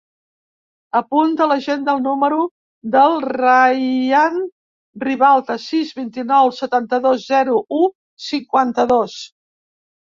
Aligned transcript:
Apunta 0.99 1.43
a 1.43 1.45
l'agenda 1.51 1.93
el 1.97 2.01
número 2.05 2.39
del 2.95 3.19
Rayan 3.27 4.41
Ribalta: 5.05 5.59
sis, 5.67 5.95
vint-i-nou, 6.01 6.53
setanta-dos, 6.65 7.31
zero, 7.37 7.63
u, 7.83 7.87
cinquanta-dos. 8.33 9.23